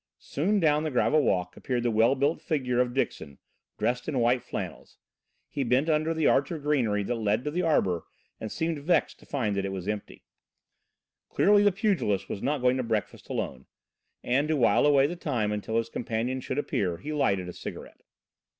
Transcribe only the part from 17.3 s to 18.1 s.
a cigarette.